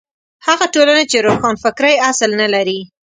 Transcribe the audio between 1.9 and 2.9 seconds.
اصل نه لري.